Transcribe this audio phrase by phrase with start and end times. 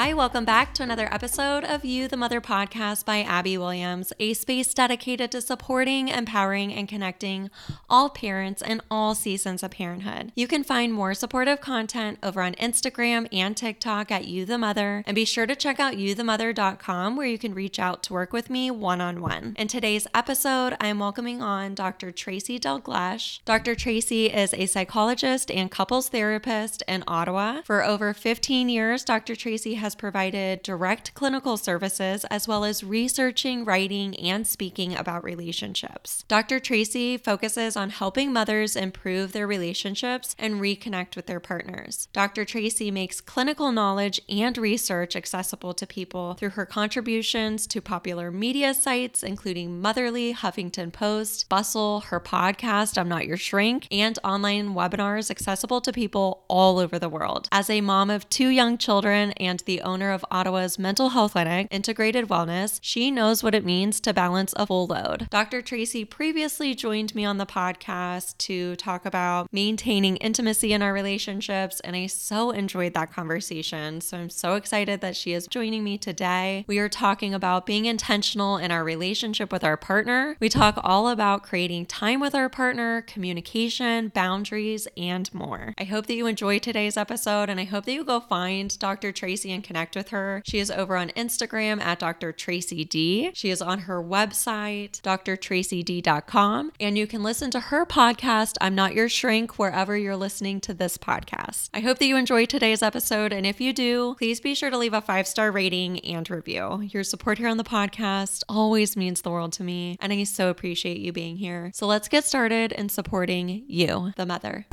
[0.00, 4.32] Hi, welcome back to another episode of You, the Mother podcast by Abby Williams, a
[4.32, 7.50] space dedicated to supporting, empowering, and connecting
[7.86, 10.32] all parents in all seasons of parenthood.
[10.34, 15.04] You can find more supportive content over on Instagram and TikTok at You, the Mother,
[15.06, 18.48] and be sure to check out youthemother.com where you can reach out to work with
[18.48, 19.54] me one on one.
[19.58, 22.10] In today's episode, I am welcoming on Dr.
[22.10, 23.40] Tracy Dalgleish.
[23.44, 23.74] Dr.
[23.74, 27.60] Tracy is a psychologist and couples therapist in Ottawa.
[27.66, 29.36] For over 15 years, Dr.
[29.36, 36.24] Tracy has provided direct clinical services as well as researching, writing, and speaking about relationships.
[36.28, 36.58] Dr.
[36.60, 42.08] Tracy focuses on helping mothers improve their relationships and reconnect with their partners.
[42.12, 42.44] Dr.
[42.44, 48.74] Tracy makes clinical knowledge and research accessible to people through her contributions to popular media
[48.74, 55.30] sites, including Motherly, Huffington Post, Bustle, her podcast, I'm Not Your Shrink, and online webinars
[55.30, 57.48] accessible to people all over the world.
[57.52, 61.68] As a mom of two young children and the owner of Ottawa's mental health clinic,
[61.70, 65.28] Integrated Wellness, she knows what it means to balance a full load.
[65.30, 65.62] Dr.
[65.62, 71.80] Tracy previously joined me on the podcast to talk about maintaining intimacy in our relationships,
[71.80, 74.00] and I so enjoyed that conversation.
[74.00, 76.64] So I'm so excited that she is joining me today.
[76.66, 80.36] We are talking about being intentional in our relationship with our partner.
[80.40, 85.74] We talk all about creating time with our partner, communication, boundaries, and more.
[85.78, 89.12] I hope that you enjoy today's episode, and I hope that you go find Dr.
[89.12, 90.42] Tracy and connect with her.
[90.44, 92.32] She is over on Instagram at Dr.
[92.32, 93.30] Tracy D.
[93.34, 98.94] She is on her website, drtracyd.com, and you can listen to her podcast, I'm Not
[98.96, 101.70] Your Shrink, wherever you're listening to this podcast.
[101.72, 104.76] I hope that you enjoyed today's episode, and if you do, please be sure to
[104.76, 106.88] leave a five star rating and review.
[106.90, 110.50] Your support here on the podcast always means the world to me, and I so
[110.50, 111.70] appreciate you being here.
[111.74, 114.66] So let's get started in supporting you, the mother.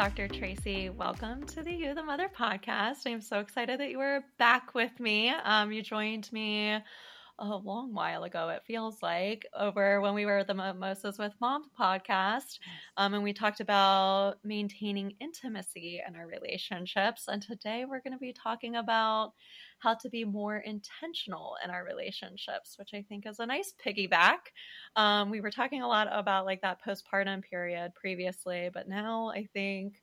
[0.00, 0.28] Dr.
[0.28, 3.00] Tracy, welcome to the You the Mother podcast.
[3.04, 5.28] I'm so excited that you are back with me.
[5.28, 6.78] Um, you joined me
[7.38, 11.34] a long while ago, it feels like, over when we were at the Mimosas with
[11.38, 12.60] Mom podcast.
[12.96, 17.28] Um, and we talked about maintaining intimacy in our relationships.
[17.28, 19.34] And today we're going to be talking about
[19.80, 24.38] how to be more intentional in our relationships, which I think is a nice piggyback.
[24.96, 29.48] Um, we were talking a lot about like that postpartum period previously, but now I
[29.52, 29.94] think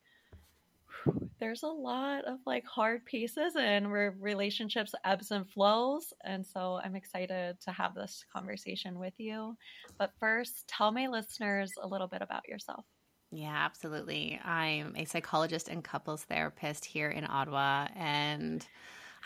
[1.40, 6.14] there's a lot of like hard pieces and where relationships ebbs and flows.
[6.24, 9.56] And so I'm excited to have this conversation with you.
[10.00, 12.86] But first, tell my listeners a little bit about yourself.
[13.32, 14.40] Yeah, absolutely.
[14.44, 17.88] I'm a psychologist and couples therapist here in Ottawa.
[17.96, 18.66] And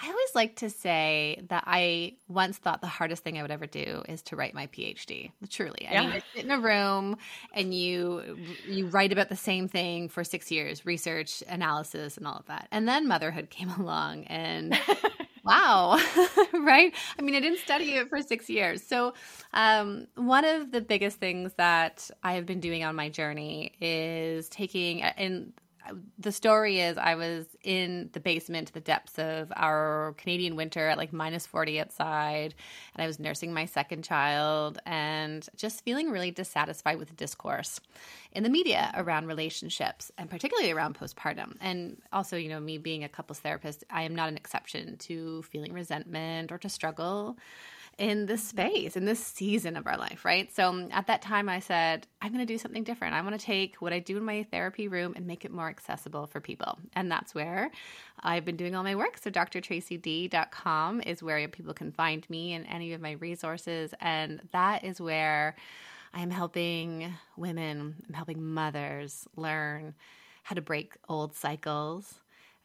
[0.02, 3.68] I always like to say that I once thought the hardest thing I would ever
[3.68, 5.32] do is to write my PhD.
[5.50, 6.02] Truly, I yeah.
[6.02, 7.18] mean, you sit in a room
[7.54, 8.38] and you
[8.68, 12.68] you write about the same thing for six years, research, analysis, and all of that,
[12.72, 14.78] and then motherhood came along, and
[15.44, 16.00] wow,
[16.54, 16.94] right?
[17.18, 18.84] I mean, I didn't study it for six years.
[18.84, 19.14] So,
[19.54, 24.50] um, one of the biggest things that I have been doing on my journey is
[24.50, 25.54] taking and
[26.18, 30.98] the story is I was in the basement, the depths of our Canadian winter at
[30.98, 32.54] like minus 40 outside,
[32.94, 37.80] and I was nursing my second child and just feeling really dissatisfied with the discourse
[38.32, 41.56] in the media around relationships and particularly around postpartum.
[41.60, 45.44] And also, you know, me being a couples therapist, I am not an exception to
[45.44, 47.38] feeling resentment or to struggle
[47.98, 50.54] in this space, in this season of our life, right?
[50.54, 53.14] So um, at that time, I said, I'm going to do something different.
[53.14, 55.70] I want to take what I do in my therapy room and make it more
[55.70, 56.80] accessible for people.
[56.94, 57.72] And that's where
[58.22, 59.18] I've been doing all my work.
[59.18, 63.94] So drtracyd.com is where people can find me and any of my resources.
[64.00, 65.56] And that is where
[66.14, 69.94] I am helping women, I'm helping mothers learn
[70.44, 72.16] how to break old cycles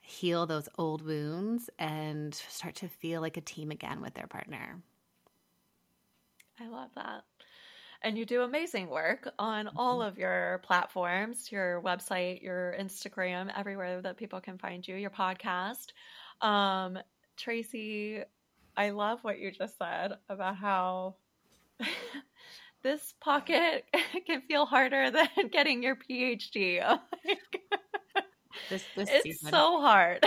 [0.07, 4.81] heal those old wounds and start to feel like a team again with their partner.
[6.61, 7.25] I love that.
[8.03, 10.09] And you do amazing work on all mm-hmm.
[10.09, 15.89] of your platforms, your website, your Instagram, everywhere that people can find you, your podcast.
[16.41, 16.99] Um,
[17.37, 18.23] Tracy,
[18.77, 21.17] I love what you just said about how
[22.83, 23.85] this pocket
[24.27, 26.99] can feel harder than getting your PhD.
[28.69, 29.51] this, this it's season.
[29.51, 30.25] so hard.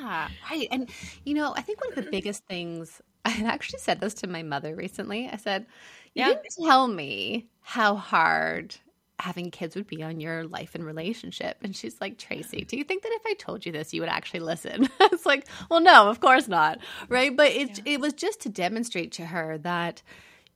[0.00, 0.68] yeah, right.
[0.70, 0.90] And
[1.24, 4.42] you know, I think one of the biggest things I actually said this to my
[4.42, 5.28] mother recently.
[5.28, 5.66] I said,
[6.14, 6.28] "You yeah.
[6.28, 8.76] didn't tell me how hard
[9.20, 12.84] having kids would be on your life and relationship." And she's like, "Tracy, do you
[12.84, 16.08] think that if I told you this, you would actually listen?" it's like, "Well, no,
[16.08, 16.78] of course not."
[17.08, 17.36] Right?
[17.36, 17.94] But it yeah.
[17.94, 20.02] it was just to demonstrate to her that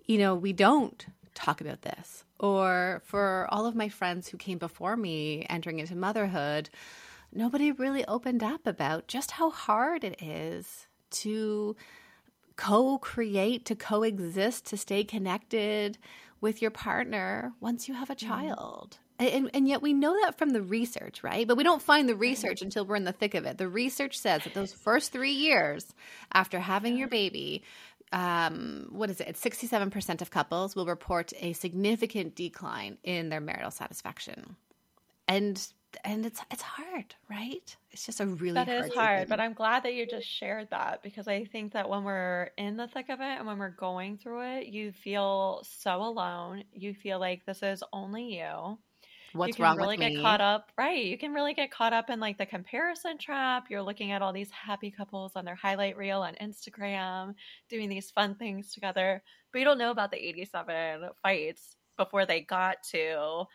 [0.07, 4.59] you know, we don't talk about this or for all of my friends who came
[4.59, 6.69] before me entering into motherhood,
[7.33, 11.77] nobody really opened up about just how hard it is to
[12.57, 15.99] co create, to coexist, to stay connected
[16.41, 18.29] with your partner once you have a mm-hmm.
[18.29, 18.99] child.
[19.19, 21.47] And, and yet we know that from the research, right?
[21.47, 23.57] But we don't find the research until we're in the thick of it.
[23.57, 25.95] The research says that those first three years
[26.33, 27.63] after having your baby,
[28.11, 29.37] um, what is it?
[29.37, 34.57] 67% of couples will report a significant decline in their marital satisfaction.
[35.29, 35.65] And
[36.05, 37.77] and it's it's hard, right?
[37.91, 39.29] It's just a really that hard is hard.
[39.29, 42.77] But I'm glad that you just shared that because I think that when we're in
[42.77, 46.65] the thick of it and when we're going through it, you feel so alone.
[46.73, 48.79] You feel like this is only you.
[49.33, 51.05] What's you can wrong really with get caught up, right?
[51.05, 53.67] You can really get caught up in like the comparison trap.
[53.71, 57.35] You're looking at all these happy couples on their highlight reel on Instagram,
[57.71, 59.23] doing these fun things together,
[59.53, 63.47] but you don't know about the 87 fights before they got to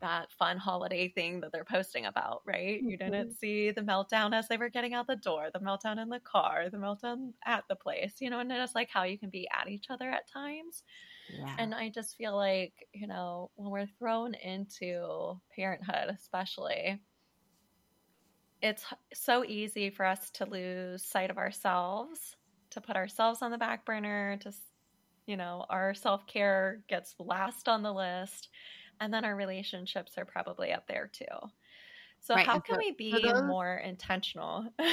[0.00, 2.80] that fun holiday thing that they're posting about, right?
[2.80, 2.88] Mm-hmm.
[2.90, 6.08] You didn't see the meltdown as they were getting out the door, the meltdown in
[6.08, 9.30] the car, the meltdown at the place, you know, and it's like how you can
[9.30, 10.82] be at each other at times.
[11.34, 11.56] Yeah.
[11.58, 17.00] And I just feel like, you know, when we're thrown into parenthood, especially,
[18.62, 18.84] it's
[19.14, 22.36] so easy for us to lose sight of ourselves,
[22.70, 24.52] to put ourselves on the back burner, to,
[25.26, 28.48] you know, our self care gets last on the list
[29.00, 31.24] and then our relationships are probably up there too.
[32.20, 32.46] So right.
[32.46, 33.42] how can we be those...
[33.44, 34.66] more intentional?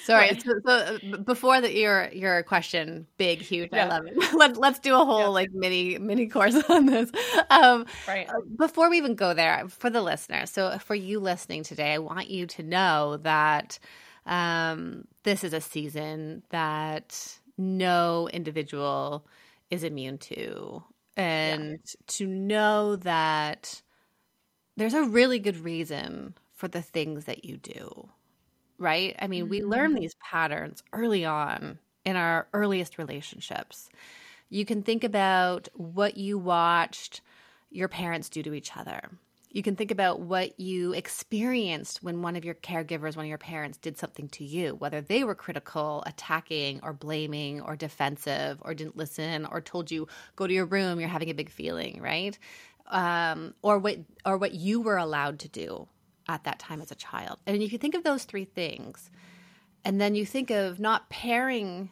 [0.00, 0.38] Sorry.
[0.38, 3.86] So, so, uh, before the, your your question, big, huge, yeah.
[3.86, 4.34] I love it.
[4.34, 5.26] Let, let's do a whole yeah.
[5.28, 7.10] like mini mini course on this.
[7.48, 8.28] Um, right.
[8.28, 11.98] Uh, before we even go there, for the listener, so for you listening today, I
[11.98, 13.78] want you to know that
[14.26, 19.26] um, this is a season that no individual
[19.70, 20.82] is immune to
[21.16, 22.00] and yeah.
[22.06, 23.82] to know that
[24.76, 28.08] there's a really good reason for the things that you do
[28.78, 29.50] right i mean mm-hmm.
[29.50, 33.88] we learn these patterns early on in our earliest relationships
[34.48, 37.20] you can think about what you watched
[37.70, 39.10] your parents do to each other
[39.52, 43.38] you can think about what you experienced when one of your caregivers, one of your
[43.38, 48.74] parents did something to you, whether they were critical, attacking, or blaming, or defensive, or
[48.74, 50.06] didn't listen, or told you,
[50.36, 52.38] go to your room, you're having a big feeling, right?
[52.86, 55.88] Um, or what or what you were allowed to do
[56.28, 57.38] at that time as a child.
[57.46, 59.10] And if you think of those three things,
[59.84, 61.90] and then you think of not pairing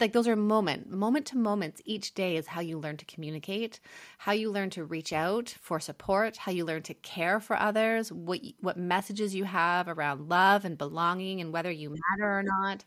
[0.00, 3.80] like those are moment moment to moments each day is how you learn to communicate
[4.18, 8.12] how you learn to reach out for support how you learn to care for others
[8.12, 12.84] what what messages you have around love and belonging and whether you matter or not.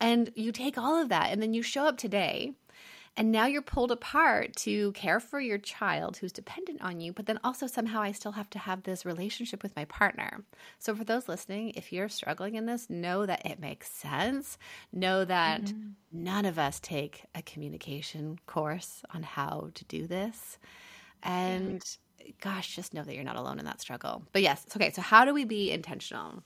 [0.00, 2.54] And you take all of that and then you show up today
[3.16, 7.26] and now you're pulled apart to care for your child who's dependent on you, but
[7.26, 10.44] then also somehow I still have to have this relationship with my partner.
[10.78, 14.58] So, for those listening, if you're struggling in this, know that it makes sense.
[14.92, 15.90] Know that mm-hmm.
[16.12, 20.58] none of us take a communication course on how to do this.
[21.22, 21.84] And
[22.40, 24.24] gosh, just know that you're not alone in that struggle.
[24.32, 26.42] But yes, okay, so how do we be intentional?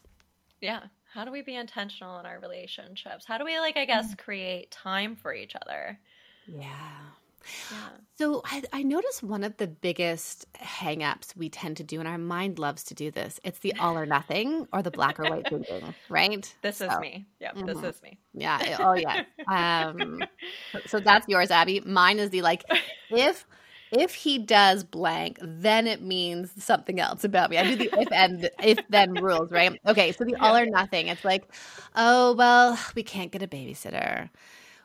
[0.61, 0.81] Yeah.
[1.13, 3.25] How do we be intentional in our relationships?
[3.27, 4.19] How do we, like, I guess, mm.
[4.19, 5.99] create time for each other?
[6.49, 6.69] Yeah.
[7.71, 7.89] Yeah.
[8.19, 12.19] So I, I notice one of the biggest hangups we tend to do, and our
[12.19, 13.39] mind loves to do this.
[13.45, 16.55] It's the all or nothing or the black or white thinking, right?
[16.63, 17.27] This so, is me.
[17.41, 17.67] Yeah, mm-hmm.
[17.67, 18.19] this is me.
[18.35, 18.77] Yeah.
[18.81, 19.23] Oh yeah.
[19.49, 20.23] Um,
[20.87, 21.81] so that's yours, Abby.
[21.81, 22.65] Mine is the like
[23.11, 23.47] if
[23.93, 27.57] if he does blank, then it means something else about me.
[27.57, 29.81] I do the if and if then rules, right?
[29.87, 30.13] Okay.
[30.13, 31.09] So the all or nothing.
[31.09, 31.49] It's like,
[31.95, 34.29] oh well, we can't get a babysitter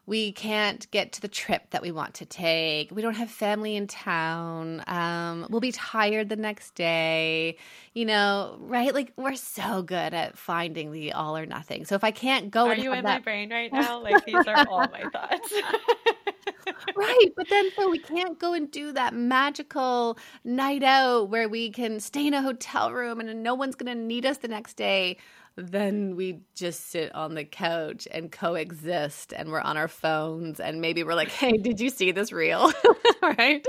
[0.05, 2.91] we can't get to the trip that we want to take.
[2.91, 4.83] We don't have family in town.
[4.87, 7.57] Um, we'll be tired the next day.
[7.93, 8.93] You know, right?
[8.93, 11.85] Like we're so good at finding the all or nothing.
[11.85, 13.19] So if I can't go, are you in that...
[13.19, 14.01] my brain right now?
[14.01, 15.53] Like these are all my thoughts.
[16.95, 21.69] right, but then so we can't go and do that magical night out where we
[21.69, 24.75] can stay in a hotel room and no one's going to need us the next
[24.75, 25.17] day
[25.55, 30.81] then we just sit on the couch and coexist and we're on our phones and
[30.81, 32.71] maybe we're like hey did you see this reel?
[33.21, 33.65] Right?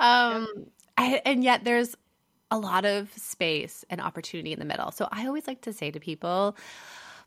[0.00, 0.48] Um
[0.98, 1.94] and yet there's
[2.50, 4.90] a lot of space and opportunity in the middle.
[4.90, 6.56] So i always like to say to people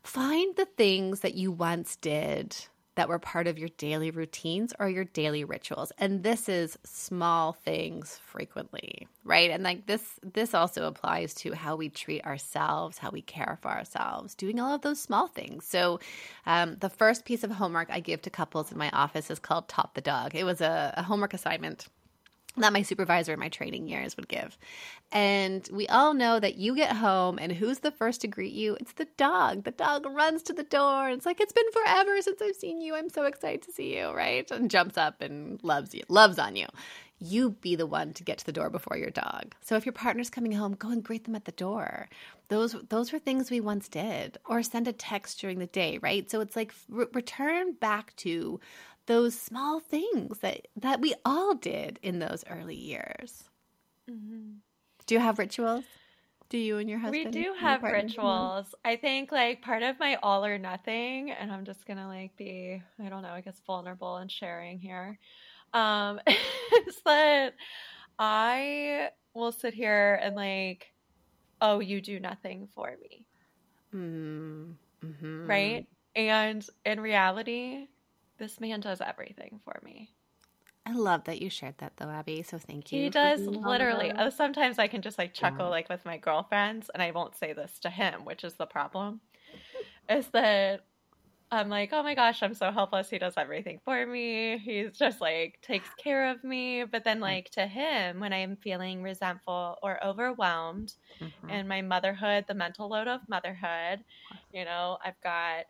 [0.02, 2.56] find the things that you once did
[2.96, 5.92] that were part of your daily routines or your daily rituals.
[5.98, 9.50] And this is small things frequently right?
[9.50, 13.68] And like this this also applies to how we treat ourselves how we care for
[13.68, 15.66] ourselves doing all of those small things.
[15.66, 16.00] So
[16.46, 19.68] um, the first piece of homework i give to couples in my office is called
[19.68, 20.34] top the dog.
[20.34, 21.88] It was a, a homework assignment
[22.56, 24.58] that my supervisor in my training years would give.
[25.12, 28.76] And we all know that you get home and who's the first to greet you?
[28.80, 29.64] It's the dog.
[29.64, 31.08] The dog runs to the door.
[31.08, 32.94] and It's like, it's been forever since I've seen you.
[32.94, 34.50] I'm so excited to see you, right?
[34.50, 36.66] And jumps up and loves you, loves on you.
[37.18, 39.54] You be the one to get to the door before your dog.
[39.62, 42.08] So if your partner's coming home, go and greet them at the door.
[42.48, 44.36] Those those were things we once did.
[44.44, 46.30] Or send a text during the day, right?
[46.30, 48.60] So it's like re- return back to
[49.06, 53.44] those small things that that we all did in those early years.
[54.10, 54.58] Mm-hmm.
[55.06, 55.84] Do you have rituals?
[56.48, 57.34] Do you and your husband?
[57.34, 58.72] We do have rituals.
[58.84, 62.82] I think like part of my all or nothing, and I'm just gonna like be,
[63.04, 65.18] I don't know, I guess vulnerable and sharing here,
[65.74, 67.54] um, is that
[68.18, 70.92] I will sit here and like,
[71.60, 73.26] oh, you do nothing for me.
[73.94, 75.46] Mm-hmm.
[75.46, 75.86] Right?
[76.14, 77.88] And in reality,
[78.38, 80.10] this man does everything for me.
[80.86, 82.42] I love that you shared that though, Abby.
[82.42, 83.02] So thank you.
[83.02, 83.66] He does mm-hmm.
[83.66, 84.12] literally.
[84.16, 85.70] Oh, sometimes I can just like chuckle yeah.
[85.70, 89.20] like with my girlfriends, and I won't say this to him, which is the problem.
[90.08, 90.84] is that
[91.50, 93.10] I'm like, oh my gosh, I'm so helpless.
[93.10, 94.58] He does everything for me.
[94.58, 96.84] He's just like takes care of me.
[96.84, 97.22] But then, mm.
[97.22, 101.50] like to him, when I'm feeling resentful or overwhelmed mm-hmm.
[101.50, 104.04] in my motherhood, the mental load of motherhood,
[104.52, 105.66] you know, I've got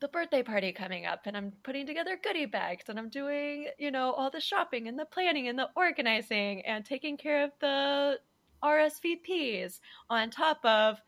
[0.00, 3.90] the birthday party coming up and I'm putting together goodie bags and I'm doing, you
[3.90, 8.18] know, all the shopping and the planning and the organizing and taking care of the
[8.62, 11.00] RSVPs on top of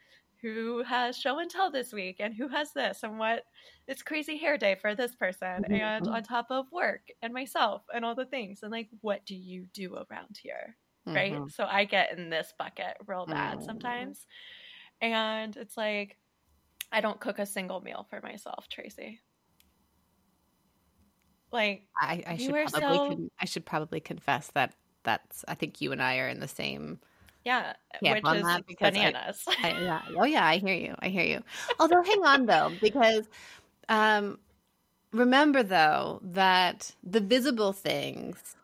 [0.43, 3.45] who has show and tell this week and who has this and what
[3.87, 5.75] it's crazy hair day for this person mm-hmm.
[5.75, 9.35] and on top of work and myself and all the things and like what do
[9.35, 11.49] you do around here right mm-hmm.
[11.49, 13.67] so i get in this bucket real bad mm-hmm.
[13.67, 14.27] sometimes
[15.03, 16.17] and it's like
[16.93, 19.21] I don't cook a single meal for myself, Tracy.
[21.53, 23.09] Like I, I should probably so...
[23.09, 26.49] con- I should probably confess that that's I think you and I are in the
[26.49, 27.01] same
[28.03, 29.45] yeah, which is bananas.
[29.49, 30.03] I, I, yeah.
[30.17, 30.95] Oh yeah, I hear you.
[30.99, 31.43] I hear you.
[31.79, 33.29] Although hang on though, because
[33.89, 34.39] um
[35.13, 38.57] remember though that the visible things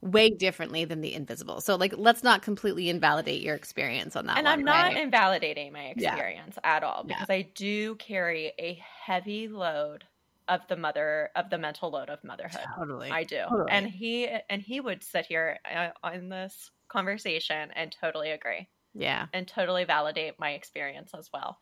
[0.00, 1.60] way differently than the invisible.
[1.60, 4.96] So like let's not completely invalidate your experience on that and one, I'm not right?
[4.96, 6.76] invalidating my experience yeah.
[6.76, 7.34] at all because yeah.
[7.36, 10.04] I do carry a heavy load
[10.48, 12.60] of the mother of the mental load of motherhood.
[12.76, 13.10] Totally.
[13.10, 13.42] I do.
[13.48, 13.70] Totally.
[13.70, 18.68] And he and he would sit here uh, on this conversation and totally agree.
[18.94, 19.26] Yeah.
[19.32, 21.58] And totally validate my experience as well.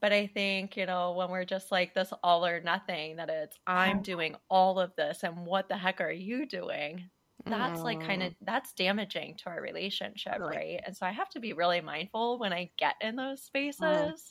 [0.00, 3.58] But I think, you know, when we're just like this all or nothing, that it's
[3.66, 7.10] I'm doing all of this and what the heck are you doing?
[7.46, 7.84] That's mm.
[7.84, 10.80] like kind of that's damaging to our relationship, right?
[10.84, 14.22] And so I have to be really mindful when I get in those spaces mm.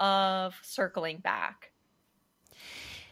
[0.00, 1.70] of circling back.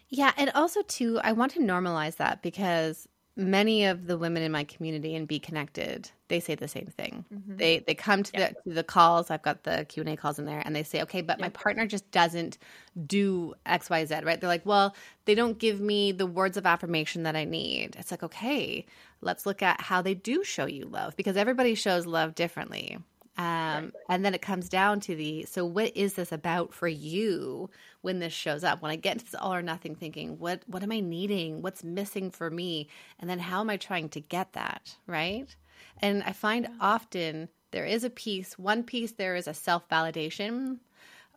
[0.09, 4.51] Yeah, and also too, I want to normalize that because many of the women in
[4.51, 7.25] my community and be connected they say the same thing.
[7.33, 7.57] Mm-hmm.
[7.57, 10.63] they they come to, the, to the calls i've got the q&a calls in there
[10.65, 12.59] and they say okay but my partner just doesn't
[13.07, 14.41] do xyz right?
[14.41, 14.95] They're like well
[15.27, 17.97] they don't give me the words of affirmation that i need.
[17.99, 18.87] It's like okay
[19.21, 22.99] let's look at how they do show you love because everybody shows love differently
[23.37, 23.93] um.
[24.09, 27.71] And then it comes down to the so what is this about for you
[28.03, 28.83] when this shows up?
[28.83, 31.63] When I get into this all or nothing thinking, what what am I needing?
[31.63, 32.89] What's missing for me?
[33.19, 35.55] And then how am I trying to get that right?
[36.01, 38.59] And I find often there is a piece.
[38.59, 40.79] One piece there is a self validation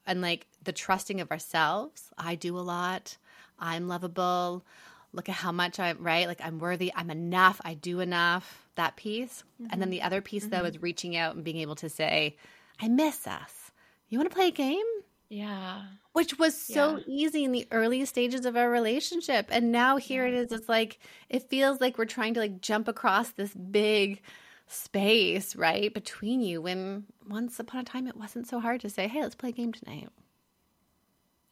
[0.05, 2.11] and like the trusting of ourselves.
[2.17, 3.17] I do a lot.
[3.59, 4.65] I'm lovable
[5.13, 8.95] look at how much I'm right, like I'm worthy, I'm enough, I do enough, that
[8.95, 9.43] piece.
[9.61, 9.71] Mm-hmm.
[9.71, 9.91] And then mm-hmm.
[9.91, 10.61] the other piece mm-hmm.
[10.61, 12.37] though is reaching out and being able to say,
[12.79, 13.71] I miss us.
[14.09, 14.85] You want to play a game?
[15.29, 15.83] Yeah.
[16.13, 17.03] Which was so yeah.
[17.07, 19.47] easy in the early stages of our relationship.
[19.51, 20.33] And now here yeah.
[20.33, 20.51] it is.
[20.51, 20.99] It's like
[21.29, 24.21] it feels like we're trying to like jump across this big
[24.67, 29.07] space, right, between you when once upon a time it wasn't so hard to say,
[29.07, 30.09] Hey, let's play a game tonight.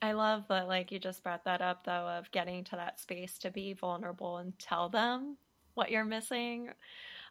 [0.01, 3.37] I love that, like, you just brought that up, though, of getting to that space
[3.39, 5.37] to be vulnerable and tell them
[5.73, 6.69] what you're missing.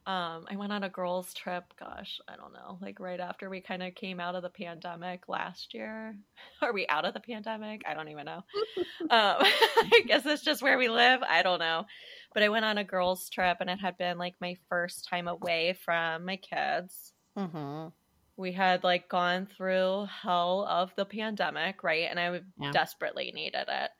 [0.06, 3.60] Um, I went on a girls' trip, gosh, I don't know, like right after we
[3.60, 6.16] kind of came out of the pandemic last year.
[6.62, 7.82] Are we out of the pandemic?
[7.84, 8.44] I don't even know.
[9.00, 11.22] um, I guess it's just where we live.
[11.28, 11.86] I don't know.
[12.32, 15.26] But I went on a girls' trip and it had been like my first time
[15.26, 17.12] away from my kids.
[17.36, 17.88] Mm-hmm
[18.36, 22.06] we had like gone through hell of the pandemic, right?
[22.10, 22.70] And I yeah.
[22.70, 23.90] desperately needed it.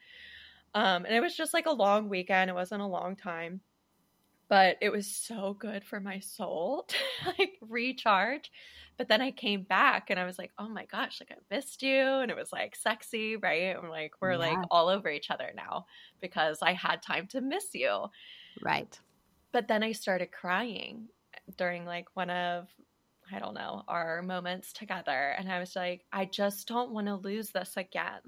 [0.74, 2.50] Um, and it was just like a long weekend.
[2.50, 3.60] It wasn't a long time,
[4.48, 6.96] but it was so good for my soul to
[7.38, 8.50] like recharge.
[8.98, 11.82] But then I came back and I was like, oh my gosh, like I missed
[11.82, 12.00] you.
[12.00, 13.76] And it was like sexy, right?
[13.76, 14.38] And like we're yeah.
[14.38, 15.86] like all over each other now
[16.20, 18.06] because I had time to miss you.
[18.62, 18.98] Right.
[19.52, 21.08] but then I started crying
[21.56, 22.68] during like one of
[23.32, 25.34] I don't know, our moments together.
[25.38, 28.20] And I was like, I just don't want to lose this again.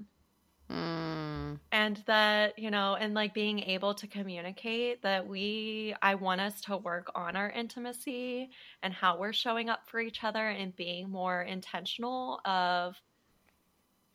[0.71, 1.59] Mm.
[1.71, 6.61] And that, you know, and like being able to communicate that we, I want us
[6.61, 8.49] to work on our intimacy
[8.83, 12.95] and how we're showing up for each other and being more intentional of,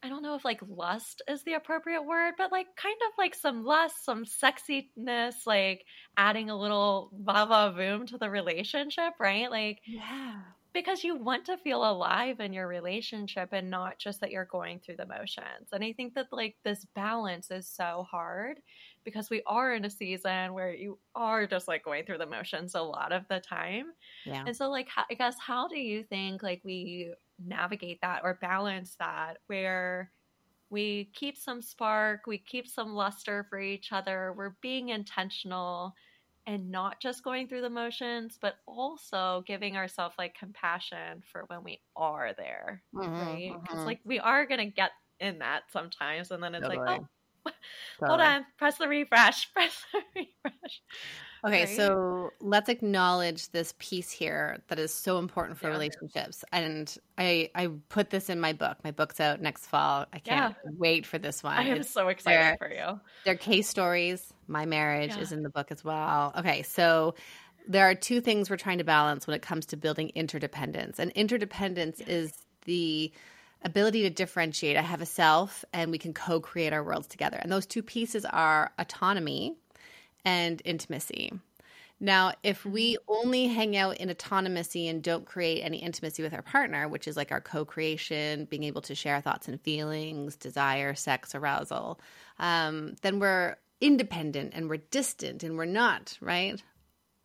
[0.04, 3.34] I don't know if like lust is the appropriate word, but like kind of like
[3.34, 5.86] some lust, some sexiness, like
[6.16, 9.50] adding a little va va voom to the relationship, right?
[9.50, 10.40] Like, Yeah.
[10.74, 14.80] Because you want to feel alive in your relationship and not just that you're going
[14.80, 15.68] through the motions.
[15.72, 18.60] And I think that like this balance is so hard
[19.04, 22.74] because we are in a season where you are just like going through the motions
[22.74, 23.86] a lot of the time.
[24.26, 24.42] Yeah.
[24.46, 27.14] And so like I guess how do you think like we
[27.44, 30.10] navigate that or balance that where
[30.70, 35.94] we keep some spark, we keep some luster for each other, we're being intentional
[36.46, 41.64] and not just going through the motions, but also giving ourselves like compassion for when
[41.64, 43.58] we are there, Mhm, right?
[43.62, 43.86] Because mhm.
[43.86, 46.88] like we are gonna get in that sometimes, and then it's like, Totally.
[46.88, 47.06] oh,
[48.06, 50.82] hold on, press the refresh, press the refresh.
[51.44, 51.76] Okay, right?
[51.76, 55.72] so let's acknowledge this piece here that is so important for Yeah.
[55.74, 56.44] relationships.
[56.52, 58.78] And I I put this in my book.
[58.82, 60.06] My book's out next fall.
[60.12, 61.56] I can't wait for this one.
[61.56, 62.98] I am It's- so excited for you.
[63.24, 64.32] They're case stories.
[64.46, 65.20] My marriage Yeah.
[65.20, 66.32] is in the book as well.
[66.38, 67.14] Okay, so
[67.68, 70.98] there are two things we're trying to balance when it comes to building interdependence.
[70.98, 72.32] And interdependence is
[72.64, 73.12] the
[73.62, 74.76] ability to differentiate.
[74.76, 77.38] I have a self and we can co create our worlds together.
[77.38, 79.56] And those two pieces are autonomy
[80.24, 81.32] and intimacy.
[82.00, 86.42] Now, if we only hang out in autonomy and don't create any intimacy with our
[86.42, 90.94] partner, which is like our co creation, being able to share thoughts and feelings, desire,
[90.94, 92.00] sex, arousal,
[92.38, 96.62] um, then we're independent and we're distant and we're not, right?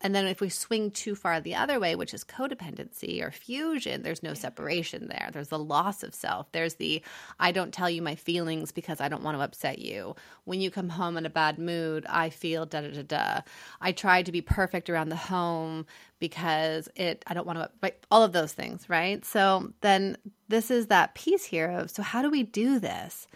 [0.00, 4.02] And then if we swing too far the other way, which is codependency or fusion,
[4.02, 5.28] there's no separation there.
[5.32, 6.50] There's the loss of self.
[6.52, 7.02] There's the
[7.38, 10.16] I don't tell you my feelings because I don't want to upset you.
[10.44, 13.40] When you come home in a bad mood, I feel da da da da.
[13.80, 15.86] I try to be perfect around the home
[16.18, 19.24] because it I don't want to all of those things, right?
[19.24, 20.16] So then
[20.48, 23.26] this is that piece here of so how do we do this?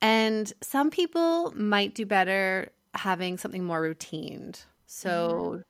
[0.00, 4.62] And some people might do better having something more routined.
[4.86, 5.62] So, mm-hmm.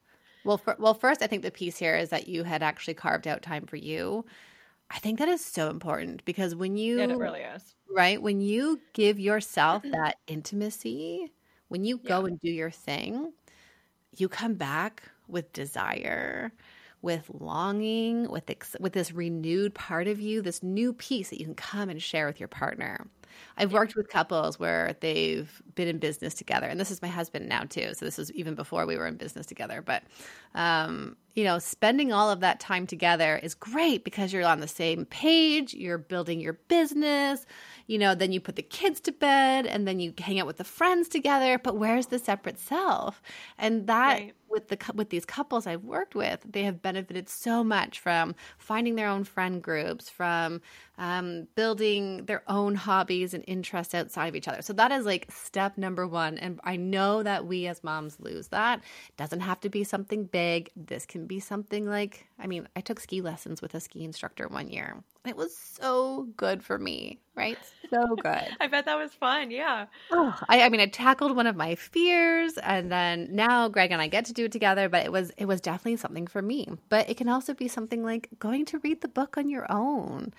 [0.45, 3.27] Well, for, well, first, I think the piece here is that you had actually carved
[3.27, 4.25] out time for you.
[4.91, 7.75] I think that is so important because when you it really is.
[7.91, 11.33] right when you give yourself that intimacy,
[11.69, 12.27] when you go Yeah.
[12.27, 13.33] and do your thing,
[14.17, 16.53] you come back with desire,
[17.03, 21.47] with longing, with ex- with this renewed part of you, this new piece that you
[21.47, 23.07] can come and share with your partner.
[23.57, 27.49] I've worked with couples where they've been in business together, and this is my husband
[27.49, 27.95] now too.
[27.95, 29.83] So this was even before we were in business together.
[29.83, 30.05] But
[30.55, 34.69] um, you know, spending all of that time together is great because you're on the
[34.69, 35.75] same page.
[35.75, 37.45] You're building your business.
[37.89, 40.59] You know, then you put the kids to bed, and then you hang out with
[40.59, 41.59] the friends together.
[41.59, 43.21] But where's the separate self?
[43.59, 44.35] And that Right.
[44.49, 48.95] with the with these couples I've worked with, they have benefited so much from finding
[48.95, 50.61] their own friend groups, from
[50.99, 54.63] um, building their own hobbies and interests outside of each other.
[54.63, 56.39] So that is like step number one.
[56.39, 58.81] And I know that we as moms lose that.
[59.09, 60.71] It doesn't have to be something big.
[60.77, 64.49] This can be something like I mean, I took ski lessons with a ski instructor
[64.49, 65.03] one year.
[65.27, 67.57] It was so good for me, right?
[67.89, 68.49] So good.
[68.61, 69.51] I bet that was fun.
[69.51, 69.87] Yeah.
[70.11, 74.03] Oh, I, I mean, I tackled one of my fears, and then now Greg and
[74.03, 74.89] I get to do it together.
[74.89, 76.69] But it was it was definitely something for me.
[76.91, 80.35] But it can also be something like going to read the book on your own,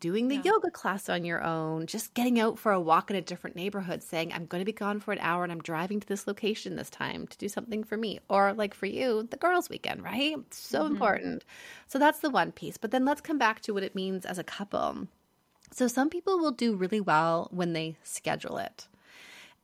[0.00, 0.42] doing the Yeah.
[0.44, 4.02] yoga class on your own, just getting out for a walk in a different neighborhood,
[4.02, 6.76] saying I'm going to be gone for an hour and I'm driving to this location
[6.76, 10.36] this time to do something for me, or like for you, the girls' weekend, right?
[10.50, 10.86] So Mhm.
[10.86, 11.44] important.
[11.86, 12.76] So that's the one piece.
[12.76, 15.08] But then let's come back to what it means as a couple.
[15.72, 18.88] So some people will do really well when they schedule it.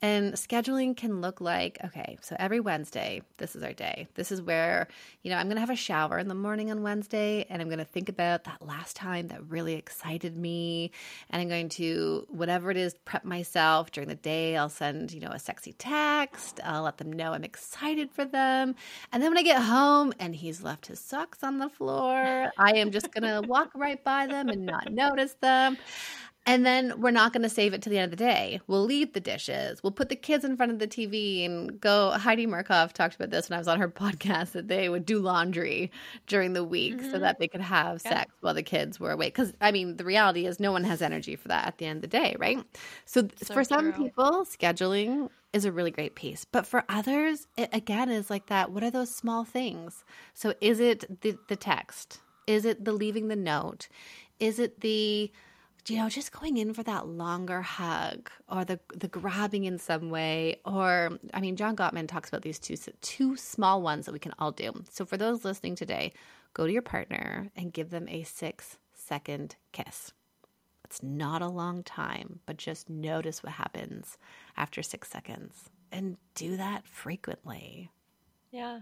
[0.04, 4.06] And scheduling can look like okay, so every Wednesday, this is our day.
[4.16, 4.86] This is where,
[5.22, 7.68] you know, I'm going to have a shower in the morning on Wednesday and I'm
[7.68, 10.90] going to think about that last time that really excited me.
[11.30, 14.58] And I'm going to, whatever it is, prep myself during the day.
[14.58, 16.60] I'll send, you know, a sexy text.
[16.62, 18.74] I'll let them know I'm excited for them.
[19.10, 22.72] And then when I get home and he's left his socks on the floor, I
[22.76, 25.78] am just going to walk right by them and not notice them.
[26.46, 28.60] And then we're not going to save it to the end of the day.
[28.66, 29.82] We'll leave the dishes.
[29.82, 32.10] We'll put the kids in front of the TV and go.
[32.10, 35.20] Heidi Markov talked about this when I was on her podcast that they would do
[35.20, 35.90] laundry
[36.26, 37.10] during the week mm-hmm.
[37.10, 38.10] so that they could have yeah.
[38.10, 39.34] sex while the kids were awake.
[39.34, 41.98] Because, I mean, the reality is no one has energy for that at the end
[41.98, 42.62] of the day, right?
[43.06, 43.64] So, so for true.
[43.64, 46.44] some people, scheduling is a really great piece.
[46.44, 48.70] But for others, it again is like that.
[48.70, 50.04] What are those small things?
[50.34, 52.20] So, is it the, the text?
[52.46, 53.88] Is it the leaving the note?
[54.40, 55.32] Is it the
[55.88, 60.10] you know, just going in for that longer hug or the the grabbing in some
[60.10, 64.18] way, or I mean, John Gottman talks about these two two small ones that we
[64.18, 64.72] can all do.
[64.90, 66.12] So for those listening today,
[66.54, 70.12] go to your partner and give them a six second kiss.
[70.84, 74.16] It's not a long time, but just notice what happens
[74.56, 77.90] after six seconds and do that frequently.
[78.50, 78.80] Yeah.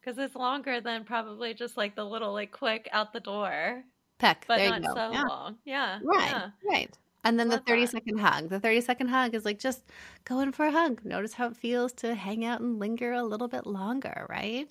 [0.00, 3.84] Because it's longer than probably just like the little, like, quick out the door
[4.22, 4.44] peck.
[4.48, 5.24] But there not so yeah.
[5.24, 5.56] long.
[5.64, 5.98] Yeah.
[6.02, 6.30] Right.
[6.30, 6.50] Yeah.
[6.64, 6.98] Right.
[7.24, 7.90] And then Love the 30 that.
[7.90, 8.48] second hug.
[8.48, 9.84] The 30 second hug is like just
[10.24, 11.04] go in for a hug.
[11.04, 14.68] Notice how it feels to hang out and linger a little bit longer, right?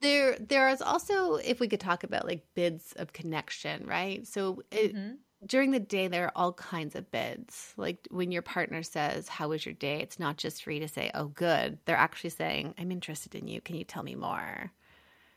[0.00, 4.26] There there is also if we could talk about like bids of connection, right?
[4.26, 5.14] So it, mm-hmm.
[5.46, 7.72] during the day there are all kinds of bids.
[7.76, 10.88] Like when your partner says, "How was your day?" It's not just for you to
[10.88, 13.60] say, "Oh, good." They're actually saying, "I'm interested in you.
[13.60, 14.72] Can you tell me more?"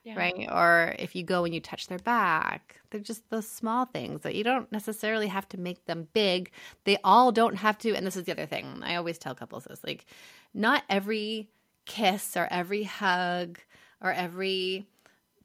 [0.08, 0.17] Yeah.
[0.17, 0.48] right?
[0.50, 4.36] Or if you go and you touch their back, they're just those small things that
[4.36, 6.52] you don't necessarily have to make them big.
[6.86, 7.93] They all don't have to.
[7.93, 10.06] And this is the other thing I always tell couples this like,
[10.54, 11.50] not every
[11.86, 13.60] kiss or every hug
[14.02, 14.88] or every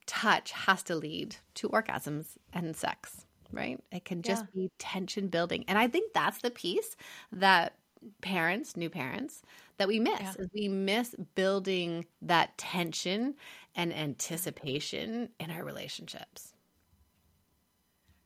[0.07, 3.83] touch has to lead to orgasms and sex, right?
[3.91, 4.63] It can just yeah.
[4.63, 5.65] be tension building.
[5.67, 6.97] And I think that's the piece
[7.33, 7.75] that
[8.21, 9.43] parents, new parents,
[9.79, 10.35] that we miss yeah.
[10.39, 13.35] is we miss building that tension
[13.75, 16.55] and anticipation in our relationships.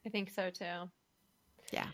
[0.05, 0.91] I think so too.
[1.73, 1.87] Yeah.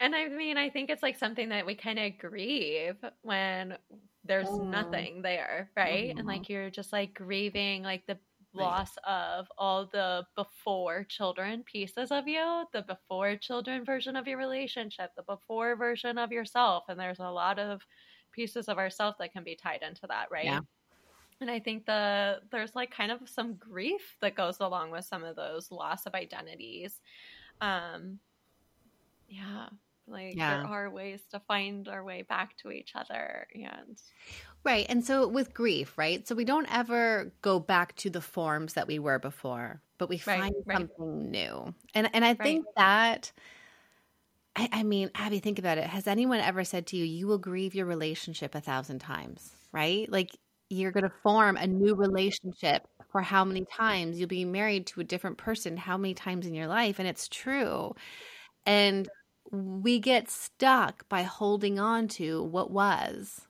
[0.00, 3.76] And I mean, I think it's like something that we kind of grieve when
[4.24, 4.62] there's oh.
[4.62, 6.10] nothing there, right?
[6.10, 6.28] And mm-hmm.
[6.28, 8.18] like you're just like grieving like the
[8.54, 14.38] loss of all the before children pieces of you, the before children version of your
[14.38, 16.84] relationship, the before version of yourself.
[16.88, 17.80] And there's a lot of
[18.32, 20.44] pieces of ourself that can be tied into that, right?
[20.44, 20.60] Yeah.
[21.40, 25.24] And I think the there's like kind of some grief that goes along with some
[25.24, 27.00] of those loss of identities.
[27.60, 28.18] Um
[29.28, 29.68] yeah,
[30.06, 30.58] like yeah.
[30.58, 34.00] there are ways to find our way back to each other and
[34.64, 34.86] Right.
[34.88, 36.26] And so with grief, right?
[36.26, 40.18] So we don't ever go back to the forms that we were before, but we
[40.18, 41.74] find right, something new.
[41.94, 42.74] And and I think right.
[42.76, 43.32] that
[44.56, 45.84] I, I mean, Abby, think about it.
[45.84, 50.10] Has anyone ever said to you, you will grieve your relationship a thousand times, right?
[50.10, 50.36] Like
[50.70, 54.18] you're going to form a new relationship for how many times?
[54.18, 57.28] You'll be married to a different person how many times in your life and it's
[57.28, 57.94] true.
[58.66, 59.08] And
[59.50, 63.40] we get stuck by holding on to what was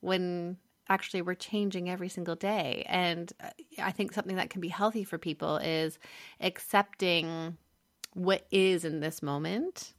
[0.00, 0.56] when
[0.88, 2.84] actually we're changing every single day.
[2.88, 3.50] And uh,
[3.82, 5.98] i think something that can be healthy for people is
[6.40, 7.56] accepting
[8.12, 9.93] what is in this moment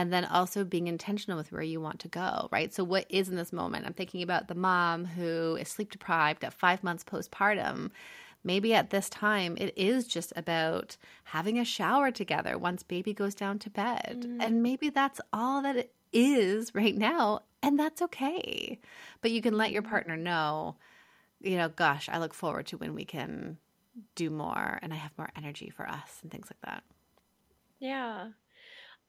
[0.00, 2.72] and then also being intentional with where you want to go, right?
[2.72, 3.84] So, what is in this moment?
[3.84, 7.90] I'm thinking about the mom who is sleep deprived at five months postpartum.
[8.42, 13.34] Maybe at this time, it is just about having a shower together once baby goes
[13.34, 14.24] down to bed.
[14.26, 14.42] Mm.
[14.42, 17.40] And maybe that's all that it is right now.
[17.62, 18.80] And that's okay.
[19.20, 20.76] But you can let your partner know,
[21.42, 23.58] you know, gosh, I look forward to when we can
[24.14, 26.84] do more and I have more energy for us and things like that.
[27.80, 28.28] Yeah.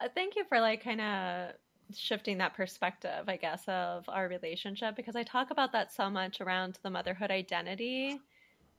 [0.02, 1.52] Uh, thank you for like kind of
[1.94, 6.42] shifting that perspective, I guess, of our relationship because I talk about that so much
[6.42, 8.20] around the motherhood identity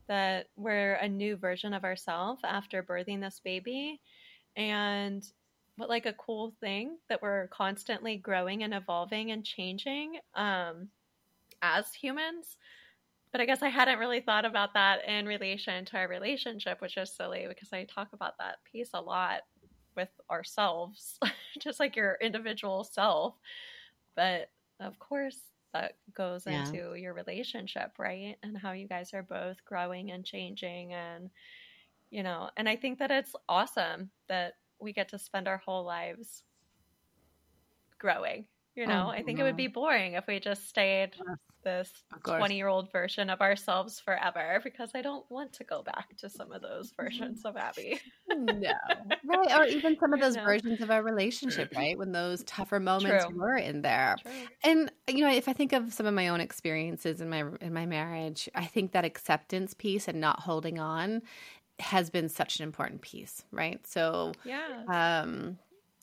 [0.08, 4.00] that we're a new version of ourselves after birthing this baby.
[4.56, 5.24] And
[5.76, 10.88] what like a cool thing that we're constantly growing and evolving and changing um,
[11.62, 12.56] as humans.
[13.30, 16.96] But I guess I hadn't really thought about that in relation to our relationship, which
[16.96, 19.42] is silly because I talk about that piece a lot
[19.96, 21.18] with ourselves,
[21.58, 23.34] just like your individual self.
[24.14, 24.50] But
[24.80, 25.38] of course,
[25.72, 26.66] that goes yeah.
[26.66, 28.36] into your relationship, right?
[28.42, 30.92] And how you guys are both growing and changing.
[30.92, 31.30] And,
[32.10, 35.84] you know, and I think that it's awesome that we get to spend our whole
[35.84, 36.42] lives
[37.98, 38.44] growing.
[38.74, 41.10] You know, oh, I think it would be boring if we just stayed
[41.62, 41.90] this
[42.24, 46.28] 20 year old version of ourselves forever because I don't want to go back to
[46.28, 48.00] some of those versions of Abby.
[48.28, 48.72] no.
[49.24, 49.58] Right.
[49.58, 51.96] Or even some of those versions of our relationship, right?
[51.96, 53.38] When those tougher moments True.
[53.38, 54.16] were in there.
[54.20, 54.32] True.
[54.64, 57.72] And you know, if I think of some of my own experiences in my in
[57.72, 61.22] my marriage, I think that acceptance piece and not holding on
[61.78, 63.84] has been such an important piece, right?
[63.86, 64.82] So yeah.
[64.88, 65.58] um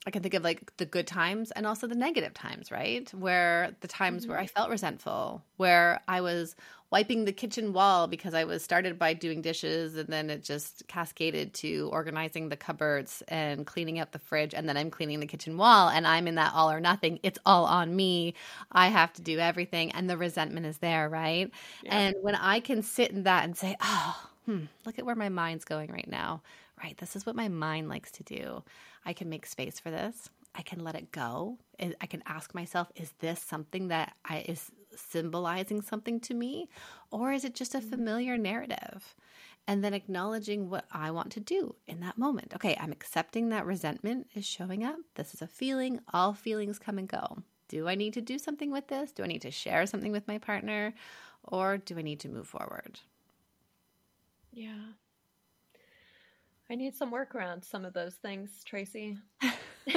[0.10, 3.08] I can think of like the good times and also the negative times, right?
[3.14, 4.32] Where the times mm-hmm.
[4.32, 6.56] where I felt resentful, where I was
[6.90, 10.88] wiping the kitchen wall because I was started by doing dishes and then it just
[10.88, 15.28] cascaded to organizing the cupboards and cleaning up the fridge and then I'm cleaning the
[15.28, 17.20] kitchen wall and I'm in that all or nothing.
[17.22, 18.34] It's all on me.
[18.72, 21.52] I have to do everything and the resentment is there, right?
[21.84, 21.96] Yeah.
[21.96, 25.30] And when I can sit in that and say, "Oh, hmm, look at where my
[25.30, 26.42] mind's going right now."
[26.82, 28.64] Right, this is what my mind likes to do.
[29.06, 30.30] I can make space for this.
[30.56, 31.58] I can let it go.
[31.80, 36.70] I can ask myself, is this something that I, is symbolizing something to me?
[37.12, 37.90] Or is it just a mm-hmm.
[37.90, 39.16] familiar narrative?
[39.68, 42.54] And then acknowledging what I want to do in that moment.
[42.56, 44.98] Okay, I'm accepting that resentment is showing up.
[45.16, 46.00] This is a feeling.
[46.12, 47.44] All feelings come and go.
[47.68, 49.12] Do I need to do something with this?
[49.12, 50.96] Do I need to share something with my partner?
[51.44, 53.00] Or do I need to move forward?
[54.52, 54.94] Yeah.
[56.72, 59.18] I need some work around some of those things, Tracy.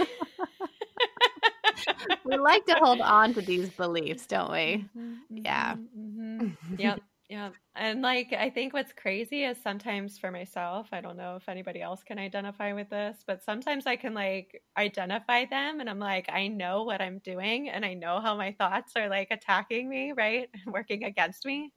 [2.24, 4.86] we like to hold on to these beliefs, don't we?
[4.96, 5.74] Mm-hmm, yeah.
[5.74, 6.40] Mm-hmm.
[6.40, 6.74] mm-hmm.
[6.78, 7.00] Yep.
[7.28, 7.50] Yeah.
[7.76, 11.80] And like, I think what's crazy is sometimes for myself, I don't know if anybody
[11.80, 16.28] else can identify with this, but sometimes I can like identify them and I'm like,
[16.30, 20.12] I know what I'm doing and I know how my thoughts are like attacking me,
[20.14, 20.50] right?
[20.66, 21.72] Working against me.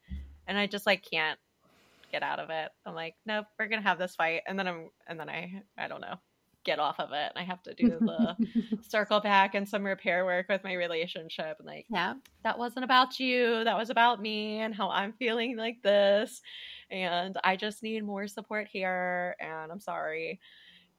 [0.45, 1.39] And I just like can't
[2.15, 2.71] get out of it.
[2.85, 4.41] I'm like, nope, we're to have this fight.
[4.47, 6.15] And then I'm, and then I, I don't know,
[6.63, 7.33] get off of it.
[7.35, 8.37] and I have to do the
[8.87, 11.57] circle back and some repair work with my relationship.
[11.59, 12.13] And like, yeah,
[12.45, 13.65] that wasn't about you.
[13.65, 16.41] That was about me and how I'm feeling like this.
[16.89, 19.35] And I just need more support here.
[19.41, 20.39] And I'm sorry,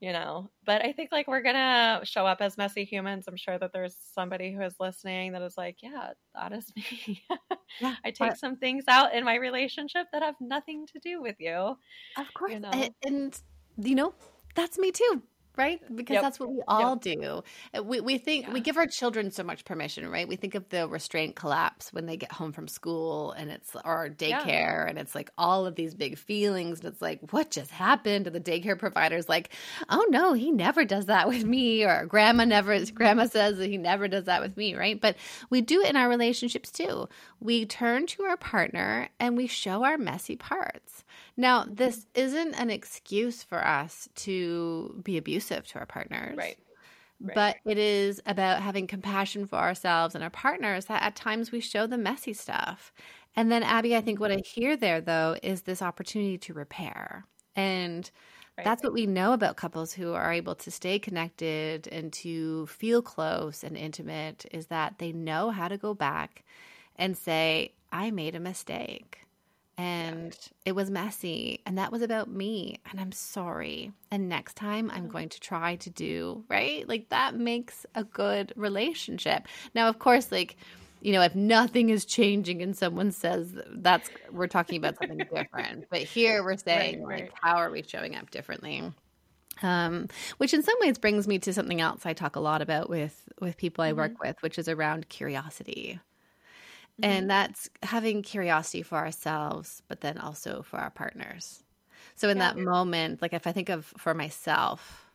[0.01, 0.51] you know.
[0.65, 3.25] But I think like we're gonna show up as messy humans.
[3.29, 7.23] I'm sure that there's somebody who is listening that is like, yeah, that is me.
[7.81, 11.21] yeah, I take but- some things out in my relationship that have nothing to do
[11.23, 11.77] with you.
[12.17, 12.53] Of course.
[12.53, 12.71] You know?
[12.71, 13.41] and, and
[13.79, 14.15] you know,
[14.55, 15.23] that's me too
[15.57, 15.81] right?
[15.95, 16.23] Because yep.
[16.23, 17.19] that's what we all yep.
[17.19, 17.43] do.
[17.77, 18.53] Uh, we, we think yeah.
[18.53, 20.29] we give our children so much permission, right?
[20.29, 24.09] We think of the restraint collapse when they get home from school and it's or
[24.09, 24.87] daycare yeah.
[24.87, 28.27] and it's like all of these big feelings and it's like what just happened?
[28.27, 29.51] And the daycare provider's like,
[29.89, 32.85] oh no, he never does that with me, or grandma never.
[32.87, 35.01] Grandma says that he never does that with me, right?
[35.01, 35.17] But
[35.51, 37.09] we do it in our relationships too.
[37.41, 41.05] We turn to our partner and we show our messy parts.
[41.37, 46.37] Now, this isn't an excuse for us to be abusive to our partners.
[46.37, 46.59] Right.
[47.19, 47.35] Right.
[47.35, 51.61] But it is about having compassion for ourselves and our partners that at times we
[51.61, 52.93] show the messy stuff.
[53.35, 57.25] And then, Abby, I think what I hear there, though, is this opportunity to repair.
[57.55, 58.11] And
[58.59, 58.65] right.
[58.65, 63.01] that's what we know about couples who are able to stay connected and to feel
[63.01, 66.45] close and intimate is that they know how to go back
[66.97, 69.26] and say, I made a mistake
[69.79, 70.49] and yeah.
[70.67, 75.09] it was messy and that was about me and i'm sorry and next time i'm
[75.09, 80.33] going to try to do right like that makes a good relationship now of course
[80.33, 80.57] like
[81.03, 85.85] you know if nothing is changing and someone says that's we're talking about something different
[85.91, 87.23] but here we're saying right, right.
[87.25, 88.93] like how are we showing up differently
[89.63, 92.91] um, which in some ways brings me to something else I talk a lot about
[92.91, 93.99] with with people I mm-hmm.
[93.99, 95.99] work with, which is around curiosity.
[97.01, 97.11] Mm-hmm.
[97.11, 101.63] And that's having curiosity for ourselves, but then also for our partners.
[102.15, 102.53] So in yeah.
[102.53, 105.07] that moment, like if I think of for myself,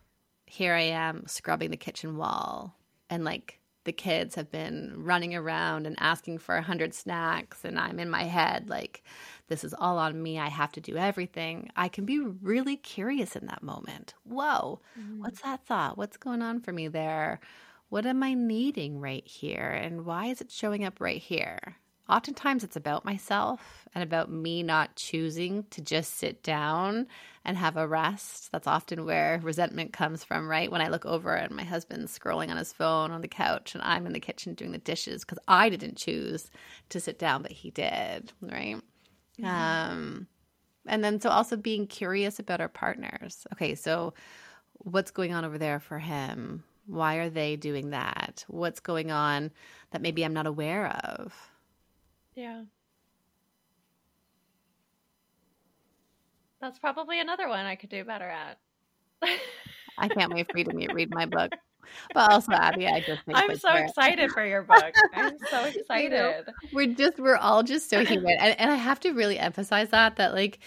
[0.46, 2.76] here I am scrubbing the kitchen wall
[3.10, 7.80] and like the kids have been running around and asking for a hundred snacks and
[7.80, 9.04] i'm in my head like
[9.48, 13.36] this is all on me i have to do everything i can be really curious
[13.36, 15.22] in that moment whoa mm-hmm.
[15.22, 17.39] what's that thought what's going on for me there
[17.91, 19.69] what am I needing right here?
[19.69, 21.75] And why is it showing up right here?
[22.08, 27.08] Oftentimes it's about myself and about me not choosing to just sit down
[27.43, 28.49] and have a rest.
[28.54, 30.71] That's often where resentment comes from, right?
[30.71, 33.84] When I look over and my husband's scrolling on his phone on the couch and
[33.84, 36.49] I'm in the kitchen doing the dishes because I didn't choose
[36.89, 38.77] to sit down, but he did, right?
[39.38, 39.45] Mm-hmm.
[39.45, 40.27] Um,
[40.86, 43.45] and then so also being curious about our partners.
[43.51, 44.13] Okay, so
[44.77, 46.63] what's going on over there for him?
[46.86, 48.46] Why are they doing that?
[48.48, 49.52] What's going on
[49.91, 51.34] that maybe I'm not aware of?
[52.36, 52.63] Yeah.
[56.60, 58.60] That's probably another one I could do better at.
[59.98, 61.52] I can't wait for you to read my book.
[62.13, 64.94] But also, Abby, I just think I'm so excited for your book.
[65.13, 65.82] I'm so excited.
[66.04, 69.38] You know, we're just we're all just so human, and, and I have to really
[69.38, 70.60] emphasize that that like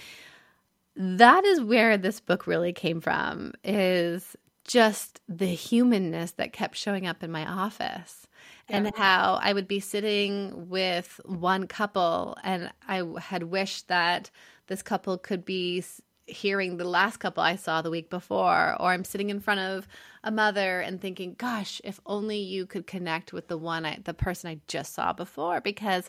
[0.97, 3.53] that is where this book really came from.
[3.63, 8.27] Is just the humanness that kept showing up in my office
[8.69, 8.77] yeah.
[8.77, 14.31] and how I would be sitting with one couple and I had wished that
[14.67, 15.85] this couple could be
[16.27, 19.87] hearing the last couple I saw the week before, or I'm sitting in front of
[20.23, 24.15] a mother and thinking, gosh, if only you could connect with the one I, the
[24.15, 26.09] person I just saw before, because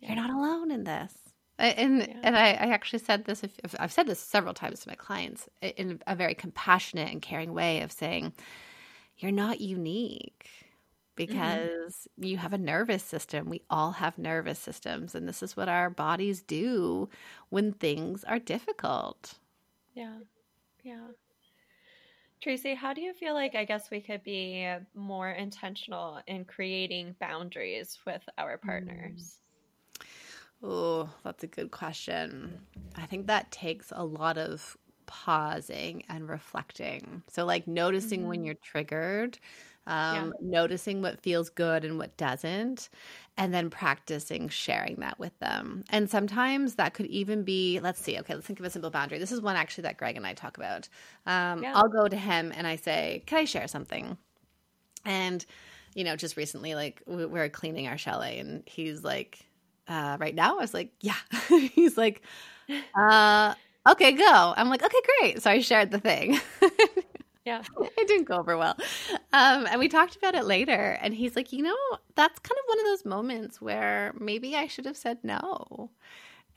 [0.00, 0.08] yeah.
[0.08, 1.12] you're not alone in this.
[1.58, 2.14] And yeah.
[2.22, 3.42] and I, I, actually said this.
[3.78, 7.80] I've said this several times to my clients in a very compassionate and caring way
[7.80, 8.34] of saying,
[9.16, 10.50] you're not unique
[11.16, 11.32] Mm-hmm.
[11.32, 12.24] because mm-hmm.
[12.24, 13.48] you have a nervous system.
[13.48, 17.08] We all have nervous systems, and this is what our bodies do
[17.48, 19.34] when things are difficult.
[19.94, 20.18] Yeah.
[20.84, 21.06] Yeah.
[22.42, 27.16] Tracy, how do you feel like I guess we could be more intentional in creating
[27.18, 29.38] boundaries with our partners?
[30.62, 32.60] Oh, that's a good question.
[32.96, 37.22] I think that takes a lot of pausing and reflecting.
[37.28, 38.28] So, like noticing mm-hmm.
[38.28, 39.38] when you're triggered,
[39.86, 40.48] um, yeah.
[40.60, 42.88] noticing what feels good and what doesn't,
[43.36, 45.84] and then practicing sharing that with them.
[45.90, 49.18] And sometimes that could even be, let's see, okay, let's think of a simple boundary.
[49.18, 50.88] This is one actually that Greg and I talk about.
[51.26, 51.72] Um, yeah.
[51.74, 54.16] I'll go to him and I say, Can I share something?
[55.04, 55.46] And,
[55.94, 59.46] you know, just recently, like, we're cleaning our chalet, and he's like,
[59.88, 60.56] uh, Right now?
[60.58, 61.16] I was like, Yeah.
[61.48, 62.22] he's like,
[62.94, 63.54] uh,
[63.88, 64.54] okay, go.
[64.56, 65.42] I'm like, okay, great.
[65.42, 66.40] So I shared the thing.
[67.46, 67.62] Yeah.
[67.96, 68.76] it didn't go over well.
[69.32, 70.98] Um, and we talked about it later.
[71.00, 71.76] And he's like, you know,
[72.16, 75.90] that's kind of one of those moments where maybe I should have said no.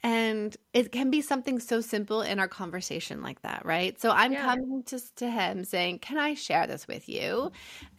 [0.02, 4.00] And it can be something so simple in our conversation like that, right?
[4.00, 4.46] So I'm yeah.
[4.46, 7.52] coming to, to him saying, Can I share this with you?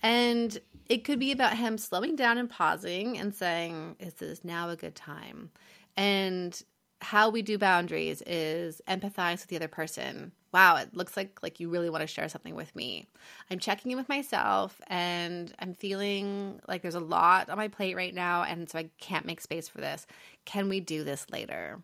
[0.02, 0.58] And
[0.90, 4.76] it could be about him slowing down and pausing and saying, Is this now a
[4.76, 5.50] good time?
[5.96, 6.60] And
[7.00, 10.32] how we do boundaries is empathize with the other person.
[10.52, 13.06] Wow, it looks like like you really want to share something with me.
[13.50, 17.94] I'm checking in with myself and I'm feeling like there's a lot on my plate
[17.94, 20.08] right now and so I can't make space for this.
[20.44, 21.78] Can we do this later?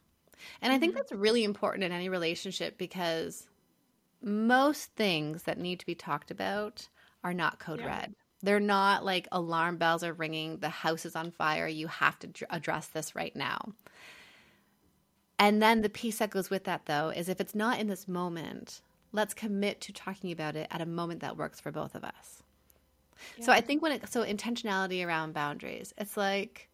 [0.60, 0.98] And I think mm-hmm.
[0.98, 3.46] that's really important in any relationship because
[4.20, 6.88] most things that need to be talked about
[7.22, 7.86] are not code yeah.
[7.86, 8.14] red.
[8.46, 12.28] They're not like alarm bells are ringing, the house is on fire, you have to
[12.48, 13.72] address this right now.
[15.36, 18.06] And then the piece that goes with that, though, is if it's not in this
[18.06, 22.04] moment, let's commit to talking about it at a moment that works for both of
[22.04, 22.44] us.
[23.36, 23.46] Yeah.
[23.46, 26.68] So I think when it, so intentionality around boundaries, it's like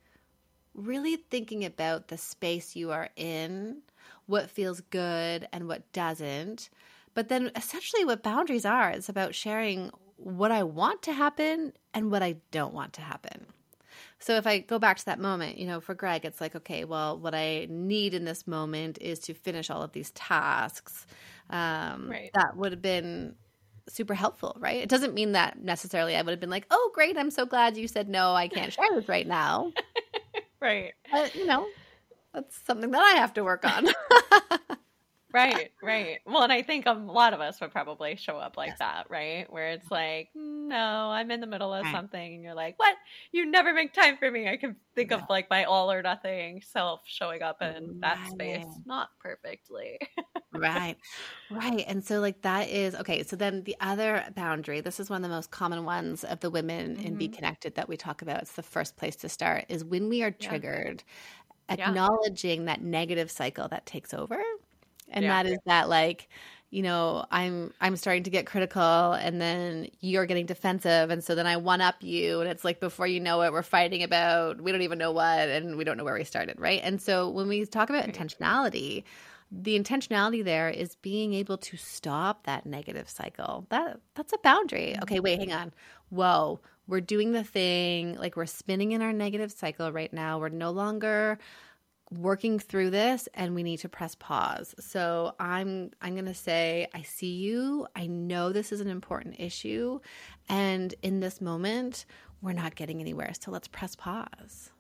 [0.74, 3.78] really thinking about the space you are in,
[4.26, 6.68] what feels good and what doesn't.
[7.14, 9.90] But then essentially what boundaries are, it's about sharing
[10.24, 13.46] what I want to happen and what I don't want to happen.
[14.18, 16.84] So if I go back to that moment, you know, for Greg, it's like, okay,
[16.84, 21.06] well, what I need in this moment is to finish all of these tasks.
[21.50, 22.30] Um, right.
[22.34, 23.34] That would have been
[23.88, 24.80] super helpful, right?
[24.80, 27.76] It doesn't mean that necessarily I would have been like, oh, great, I'm so glad
[27.76, 29.72] you said no, I can't share this right now.
[30.60, 30.92] right.
[31.10, 31.66] But, you know,
[32.32, 33.88] that's something that I have to work on.
[35.32, 36.18] right, right.
[36.26, 38.78] Well, and I think a lot of us would probably show up like yes.
[38.78, 39.46] that, right?
[39.50, 41.94] Where it's like, no, I'm in the middle of right.
[41.94, 42.96] something, and you're like, what?
[43.32, 44.48] You never make time for me.
[44.48, 45.18] I can think no.
[45.18, 48.30] of like my all or nothing self showing up in that right.
[48.30, 49.98] space, not perfectly.
[50.54, 50.96] right,
[51.50, 51.84] right.
[51.86, 53.22] And so, like, that is okay.
[53.22, 56.50] So, then the other boundary, this is one of the most common ones of the
[56.50, 57.06] women mm-hmm.
[57.06, 57.34] in Be mm-hmm.
[57.34, 58.42] Connected that we talk about.
[58.42, 61.02] It's the first place to start, is when we are triggered.
[61.06, 61.14] Yeah
[61.68, 62.66] acknowledging yeah.
[62.66, 64.40] that negative cycle that takes over
[65.12, 65.42] and yeah.
[65.42, 66.28] that is that like
[66.70, 71.34] you know i'm i'm starting to get critical and then you're getting defensive and so
[71.34, 74.60] then i one up you and it's like before you know it we're fighting about
[74.60, 76.80] we don't even know what and we don't know where we started right?
[76.82, 78.14] And so when we talk about right.
[78.14, 79.04] intentionality
[79.54, 83.66] the intentionality there is being able to stop that negative cycle.
[83.68, 84.96] That that's a boundary.
[85.02, 85.72] Okay wait hang on.
[86.08, 90.38] Whoa we're doing the thing like we're spinning in our negative cycle right now.
[90.38, 91.38] We're no longer
[92.18, 94.74] working through this and we need to press pause.
[94.80, 97.86] So I'm I'm going to say I see you.
[97.96, 100.00] I know this is an important issue
[100.48, 102.06] and in this moment
[102.40, 103.32] we're not getting anywhere.
[103.40, 104.70] So let's press pause.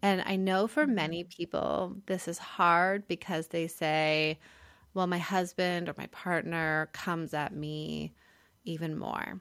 [0.00, 0.94] And I know for mm-hmm.
[0.94, 4.38] many people this is hard because they say
[4.94, 8.12] well my husband or my partner comes at me
[8.64, 9.40] even more.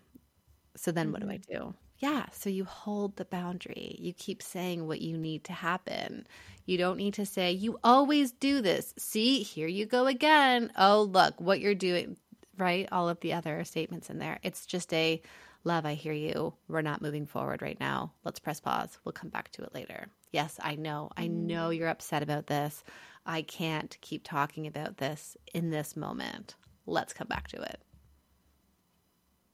[0.75, 1.53] So then what do I mm-hmm.
[1.53, 1.75] do?
[2.01, 3.95] Yeah, so you hold the boundary.
[3.99, 6.25] You keep saying what you need to happen.
[6.65, 8.95] You don't need to say, You always do this.
[8.97, 10.71] See, here you go again.
[10.75, 12.17] Oh, look what you're doing,
[12.57, 12.89] right?
[12.91, 14.39] All of the other statements in there.
[14.41, 15.21] It's just a
[15.63, 16.55] love, I hear you.
[16.67, 18.13] We're not moving forward right now.
[18.23, 18.97] Let's press pause.
[19.05, 20.07] We'll come back to it later.
[20.31, 21.11] Yes, I know.
[21.15, 21.77] I know mm.
[21.77, 22.83] you're upset about this.
[23.27, 26.55] I can't keep talking about this in this moment.
[26.87, 27.79] Let's come back to it.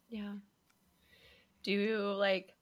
[0.07, 0.35] Yeah
[1.67, 2.53] do you like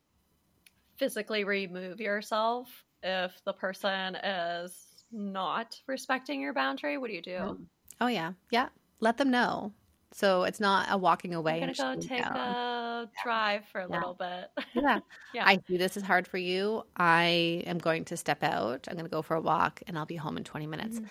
[0.97, 2.67] physically remove yourself
[3.03, 6.97] if the person is not respecting your boundary?
[6.97, 7.59] What do you do?
[8.01, 8.69] Oh yeah, yeah.
[8.99, 9.71] Let them know.
[10.11, 11.61] So it's not a walking away.
[11.61, 12.35] I'm gonna go take down.
[12.35, 13.95] a drive for a yeah.
[13.95, 14.49] little bit.
[14.73, 14.99] yeah.
[15.35, 15.45] yeah.
[15.45, 16.83] I see this is hard for you.
[16.97, 18.87] I am going to step out.
[18.89, 20.99] I'm going to go for a walk, and I'll be home in 20 minutes.
[20.99, 21.05] Mm-hmm.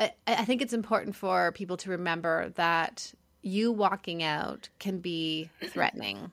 [0.00, 5.48] I, I think it's important for people to remember that you walking out can be
[5.68, 6.32] threatening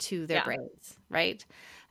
[0.00, 0.44] to their yeah.
[0.44, 1.44] brains, right?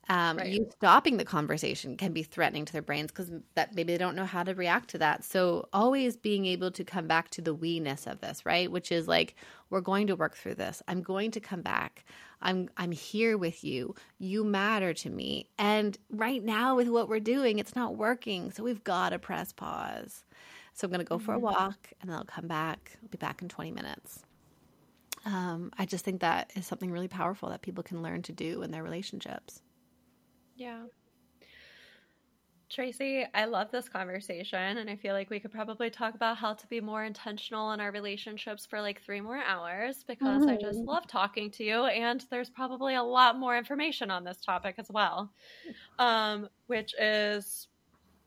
[0.10, 0.48] Um, right.
[0.48, 4.16] You stopping the conversation can be threatening to their brains because that maybe they don't
[4.16, 5.24] know how to react to that.
[5.24, 8.72] So always being able to come back to the we-ness of this, right?
[8.72, 9.36] Which is like
[9.70, 10.82] we're going to work through this.
[10.88, 12.06] I'm going to come back.
[12.42, 13.94] I'm I'm here with you.
[14.18, 15.48] You matter to me.
[15.60, 18.50] And right now with what we're doing, it's not working.
[18.50, 20.24] So we've got to press pause.
[20.74, 21.26] So I'm going to go mm-hmm.
[21.26, 21.46] for a mm-hmm.
[21.46, 22.98] walk and then I'll come back.
[23.04, 24.24] I'll be back in 20 minutes.
[25.26, 28.62] Um, I just think that is something really powerful that people can learn to do
[28.62, 29.62] in their relationships.
[30.56, 30.84] Yeah.
[32.70, 36.54] Tracy, I love this conversation, and I feel like we could probably talk about how
[36.54, 40.52] to be more intentional in our relationships for like three more hours because mm-hmm.
[40.52, 40.88] I just mm-hmm.
[40.90, 44.88] love talking to you, and there's probably a lot more information on this topic as
[44.92, 45.32] well,
[45.98, 47.68] um, which is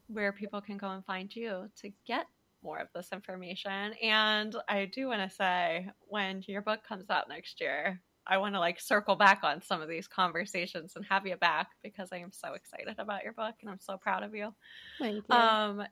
[0.09, 2.27] where people can go and find you to get
[2.63, 3.93] more of this information.
[4.03, 8.55] And I do want to say, when your book comes out next year, I want
[8.55, 12.19] to like circle back on some of these conversations and have you back because I
[12.19, 14.55] am so excited about your book and I'm so proud of you.
[14.99, 15.35] Thank you.
[15.35, 15.83] Um,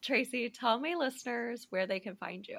[0.00, 2.58] Tracy, tell my listeners where they can find you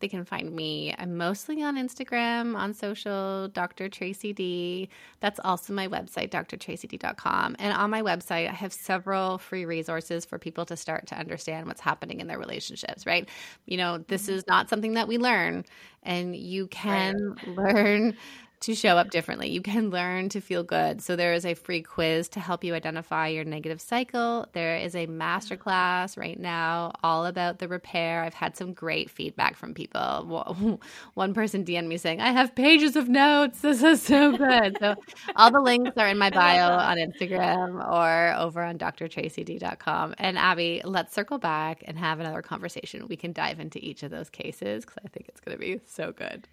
[0.00, 0.94] they can find me.
[0.98, 3.88] I'm mostly on Instagram, on social, Dr.
[3.88, 4.88] Tracy D.
[5.20, 7.56] That's also my website, drtracyd.com.
[7.58, 11.66] And on my website, I have several free resources for people to start to understand
[11.66, 13.28] what's happening in their relationships, right?
[13.66, 14.34] You know, this mm-hmm.
[14.34, 15.64] is not something that we learn,
[16.02, 17.48] and you can right.
[17.74, 18.16] learn
[18.64, 19.50] to show up differently.
[19.50, 21.02] You can learn to feel good.
[21.02, 24.46] So there is a free quiz to help you identify your negative cycle.
[24.54, 28.22] There is a masterclass right now all about the repair.
[28.22, 30.80] I've had some great feedback from people.
[31.14, 33.60] One person DM'd me saying, "I have pages of notes.
[33.60, 34.94] This is so good." so
[35.36, 40.14] all the links are in my bio on Instagram or over on drtracyd.com.
[40.16, 43.06] And Abby, let's circle back and have another conversation.
[43.08, 45.80] We can dive into each of those cases because I think it's going to be
[45.86, 46.48] so good.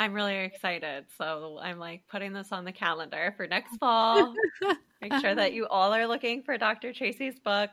[0.00, 1.04] I'm really excited.
[1.18, 4.32] So I'm like putting this on the calendar for next fall.
[5.02, 6.94] Make sure that you all are looking for Dr.
[6.94, 7.68] Tracy's book.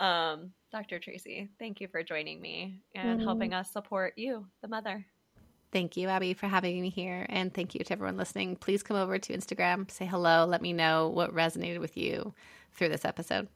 [0.00, 0.98] Um, Dr.
[0.98, 5.04] Tracy, thank you for joining me and mm helping us support you, the mother.
[5.70, 7.26] Thank you, Abby, for having me here.
[7.28, 8.56] And thank you to everyone listening.
[8.56, 12.32] Please come over to Instagram, say hello, let me know what resonated with you
[12.72, 13.46] through this episode.